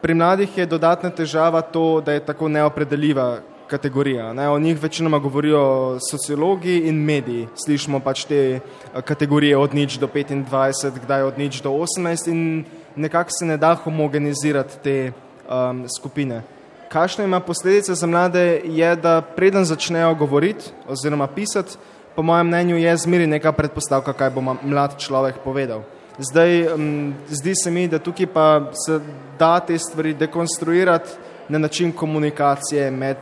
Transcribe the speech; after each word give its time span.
pri 0.00 0.14
mladih 0.14 0.58
je 0.58 0.66
dodatna 0.66 1.10
težava 1.10 1.60
to, 1.60 2.00
da 2.00 2.12
je 2.12 2.24
tako 2.24 2.48
neopredeljiva 2.48 3.40
kategorija. 3.68 4.32
Ne? 4.32 4.48
O 4.48 4.58
njih 4.58 4.82
večinoma 4.82 5.18
govorijo 5.18 5.98
sociologi 6.10 6.78
in 6.88 7.04
mediji. 7.04 7.48
Slišimo 7.64 8.00
pač 8.00 8.24
te 8.24 8.40
eh, 8.56 9.02
kategorije 9.04 9.56
od 9.56 9.74
nič 9.74 9.98
do 9.98 10.06
25, 10.06 11.00
kdaj 11.04 11.22
od 11.22 11.38
nič 11.38 11.60
do 11.62 11.70
18 11.70 12.30
in 12.30 12.64
nekako 12.96 13.30
se 13.38 13.46
ne 13.46 13.56
da 13.56 13.74
homogenizirati 13.74 14.78
te 14.82 15.12
um, 15.48 15.84
skupine. 15.98 16.42
Kakšne 16.88 17.24
ima 17.24 17.40
posledice 17.40 17.94
za 17.94 18.06
mlade 18.06 18.60
je, 18.64 18.96
da 18.96 19.20
preden 19.20 19.64
začnejo 19.64 20.14
govoriti 20.14 20.72
oziroma 20.88 21.26
pisati, 21.26 21.76
po 22.16 22.22
mojem 22.22 22.46
mnenju 22.46 22.76
je 22.76 22.96
zmeri 22.96 23.26
neka 23.26 23.52
predpostavka, 23.52 24.12
kaj 24.12 24.30
bo 24.30 24.40
mlad 24.62 24.96
človek 24.98 25.38
povedal. 25.44 25.84
Zdaj, 26.18 26.74
um, 26.74 27.14
zdi 27.28 27.52
se 27.54 27.70
mi, 27.70 27.88
da 27.88 27.98
tukaj 27.98 28.26
pa 28.26 28.70
se 28.86 29.00
da 29.38 29.60
te 29.60 29.78
stvari 29.78 30.14
dekonstruirati 30.14 31.10
na 31.48 31.58
način 31.58 31.92
komunikacije 31.92 32.90
med 32.90 33.16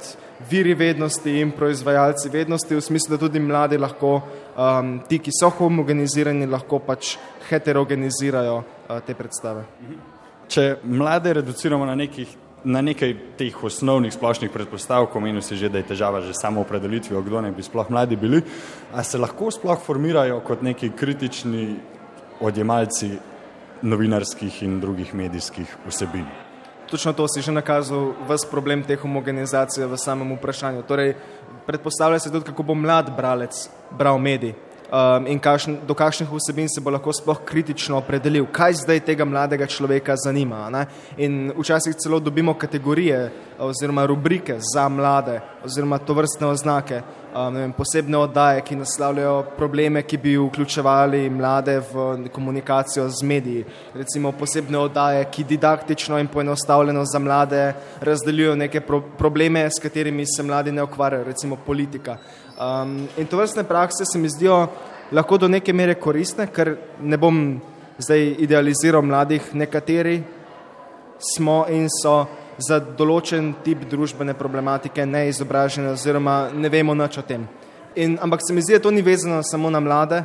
viri 0.51 0.75
vednosti 0.75 1.41
in 1.41 1.51
proizvajalci 1.51 2.29
vednosti, 2.29 2.75
v 2.75 2.80
smislu, 2.80 3.17
da 3.17 3.19
tudi 3.20 3.41
mladi 3.41 3.79
lahko, 3.79 4.20
um, 4.56 5.01
ti, 5.09 5.19
ki 5.19 5.30
so 5.41 5.51
homogenizirani, 5.51 6.47
lahko 6.47 6.79
pač 6.79 7.17
heterogenizirajo 7.51 8.56
uh, 8.56 8.98
te 9.06 9.15
predstave. 9.15 9.65
Če 10.48 10.77
mlade 10.84 11.33
reduciramo 11.37 11.84
na, 11.87 11.95
nekih, 11.95 12.33
na 12.65 12.81
nekaj 12.81 13.12
teh 13.37 13.65
osnovnih 13.65 14.15
splošnih 14.15 14.53
predpostavk, 14.53 15.17
omenil 15.17 15.45
si 15.45 15.56
že, 15.56 15.69
da 15.69 15.83
je 15.83 15.89
težava 15.92 16.23
že 16.25 16.33
samo 16.34 16.65
opredelitvijo, 16.65 17.20
kdo 17.23 17.45
ne 17.45 17.53
bi 17.53 17.62
sploh 17.62 17.91
mladi 17.91 18.17
bili, 18.17 18.41
a 18.95 19.05
se 19.05 19.19
lahko 19.19 19.51
sploh 19.51 19.84
formirajo 19.84 20.41
kot 20.41 20.62
neki 20.62 20.91
kritični 20.97 21.67
odjemalci 22.41 23.11
novinarskih 23.83 24.63
in 24.63 24.81
drugih 24.81 25.15
medijskih 25.15 25.77
vsebin. 25.89 26.27
Točno 26.91 27.12
to 27.12 27.27
si 27.29 27.43
že 27.43 27.53
nakazal, 27.53 28.15
vse 28.29 28.47
problem 28.51 28.83
te 28.83 28.97
homogenizacije 28.97 29.87
v 29.87 29.97
samem 29.99 30.37
vprašanju. 30.37 30.83
Torej, 30.83 31.17
predpostavlja 31.67 32.19
se 32.19 32.31
tudi, 32.31 32.45
kako 32.45 32.62
bo 32.62 32.75
mlad 32.75 33.11
bralec 33.17 33.69
bral 33.91 34.19
medij 34.19 34.55
um, 34.91 35.27
in 35.27 35.39
kakšn, 35.39 35.81
do 35.87 35.95
kakšnih 35.95 36.31
vsebin 36.31 36.69
se 36.69 36.81
bo 36.81 36.91
lahko 36.91 37.12
sploh 37.12 37.41
kritično 37.45 37.98
opredelil, 37.98 38.47
kaj 38.53 38.83
zdaj 38.83 39.00
tega 39.06 39.25
mladega 39.25 39.67
človeka 39.67 40.17
zanima. 40.17 40.67
Ne? 40.71 40.87
In 41.17 41.53
včasih 41.59 41.95
celo 41.98 42.21
dobimo 42.21 42.55
kategorije 42.55 43.31
oziroma 43.59 44.06
rubrike 44.06 44.59
za 44.75 44.89
mlade 44.89 45.41
oziroma 45.67 45.98
to 45.98 46.14
vrstne 46.14 46.47
oznake, 46.47 47.00
um, 47.34 47.55
vem, 47.55 47.72
posebne 47.75 48.19
oddaje, 48.19 48.62
ki 48.64 48.78
naslavljajo 48.78 49.42
probleme, 49.56 50.03
ki 50.03 50.19
bi 50.22 50.36
vključevali 50.39 51.31
mlade 51.31 51.78
v 51.92 52.28
komunikacijo 52.33 53.09
z 53.11 53.27
mediji. 53.27 53.64
Recimo 53.94 54.33
posebne 54.33 54.78
oddaje, 54.78 55.25
ki 55.31 55.44
didaktično 55.44 56.19
in 56.22 56.31
poenostavljeno 56.31 57.05
za 57.05 57.19
mlade 57.19 57.75
razdeljujejo 58.00 58.56
neke 58.56 58.81
pro 58.81 59.03
probleme, 59.19 59.67
s 59.70 59.83
katerimi 59.83 60.27
se 60.27 60.42
mladi 60.42 60.72
ne 60.72 60.83
ukvarjajo, 60.83 61.25
recimo 61.25 61.56
politika. 61.67 62.17
Um, 62.56 63.09
in 63.17 63.27
to 63.27 63.37
vrstne 63.37 63.64
prakse 63.64 64.05
se 64.05 64.19
mi 64.19 64.28
zdijo 64.28 64.67
lahko 65.12 65.39
do 65.39 65.48
neke 65.48 65.72
mere 65.72 65.94
koristne, 65.94 66.47
ker 66.47 66.77
ne 67.00 67.17
bom 67.17 67.61
zdaj 67.98 68.34
idealiziral 68.39 69.03
mladih, 69.03 69.55
nekateri 69.55 70.22
smo 71.19 71.64
in 71.69 71.89
so 72.03 72.27
za 72.59 72.81
določen 72.81 73.53
tip 73.65 73.85
družbene 73.91 74.35
problematike 74.35 75.07
neizobraženi 75.07 75.93
oziroma 75.93 76.49
ne 76.55 76.69
vemo 76.73 76.95
nič 76.95 77.19
o 77.21 77.25
tem. 77.27 77.47
In, 77.97 78.19
ampak 78.21 78.41
se 78.45 78.55
mi 78.55 78.65
zdi, 78.65 78.77
da 78.77 78.85
to 78.85 78.91
ni 78.91 79.03
vezano 79.03 79.43
samo 79.43 79.71
na 79.71 79.81
mlade, 79.81 80.23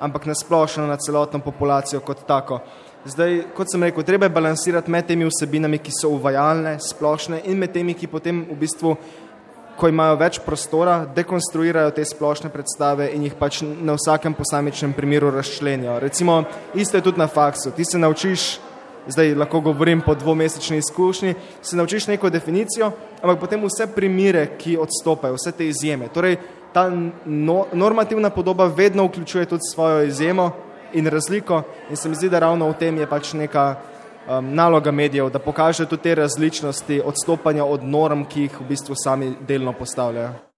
ampak 0.00 0.26
na 0.26 0.34
splošno 0.34 0.86
na 0.86 0.96
celotno 0.96 1.40
populacijo 1.42 2.00
kot 2.00 2.22
tako. 2.26 2.60
Zdaj, 3.06 3.40
kot 3.54 3.70
sem 3.70 3.82
rekel, 3.82 4.04
treba 4.06 4.26
je 4.26 4.34
balansirati 4.34 4.90
med 4.90 5.06
temi 5.06 5.26
vsebinami, 5.26 5.78
ki 5.82 5.94
so 5.94 6.10
uvajalne, 6.14 6.76
splošne 6.82 7.40
in 7.50 7.58
med 7.58 7.72
temi, 7.74 7.94
ki 7.94 8.10
potem 8.10 8.44
v 8.50 8.58
bistvu 8.58 8.96
ko 9.78 9.88
imajo 9.88 10.16
več 10.18 10.40
prostora, 10.42 11.04
dekonstruirajo 11.14 11.92
te 11.94 12.04
splošne 12.06 12.50
predstave 12.50 13.12
in 13.14 13.22
jih 13.28 13.36
pač 13.38 13.60
na 13.62 13.94
vsakem 13.94 14.34
posamičnem 14.34 14.92
primeru 14.96 15.30
razčlenijo. 15.30 16.00
Recimo, 16.02 16.40
isto 16.74 16.98
je 16.98 17.04
tudi 17.06 17.22
na 17.22 17.28
faksu. 17.30 17.70
Ti 17.76 17.84
se 17.86 17.98
naučiš, 17.98 18.48
zdaj 19.08 19.34
lahko 19.34 19.60
govorim 19.60 20.00
po 20.00 20.14
dvomesečni 20.14 20.78
izkušnji, 20.78 21.34
se 21.62 21.76
naučiš 21.76 22.06
neko 22.06 22.30
definicijo, 22.30 22.92
ampak 23.22 23.40
potem 23.40 23.64
vse 23.64 23.86
primere, 23.94 24.46
ki 24.58 24.76
odstopajo, 24.76 25.34
vse 25.34 25.52
te 25.52 25.68
izjeme. 25.68 26.08
Torej, 26.08 26.36
ta 26.72 26.90
no, 27.24 27.66
normativna 27.72 28.30
podoba 28.30 28.66
vedno 28.66 29.06
vključuje 29.06 29.46
tudi 29.46 29.62
svojo 29.74 30.02
izjemo 30.02 30.50
in 30.92 31.06
razliko 31.06 31.62
in 31.90 31.96
se 31.96 32.08
mi 32.08 32.14
zdi, 32.14 32.28
da 32.28 32.38
ravno 32.38 32.68
v 32.68 32.78
tem 32.78 32.98
je 32.98 33.06
pač 33.06 33.32
neka 33.32 33.74
um, 33.74 34.54
naloga 34.54 34.90
medijev, 34.90 35.30
da 35.30 35.38
pokaže 35.38 35.86
tudi 35.86 36.02
te 36.02 36.14
različnosti 36.14 37.02
odstopanja 37.04 37.64
od 37.64 37.84
norm, 37.84 38.24
ki 38.24 38.40
jih 38.40 38.60
v 38.60 38.68
bistvu 38.68 38.94
sami 39.04 39.34
delno 39.40 39.72
postavljajo. 39.72 40.38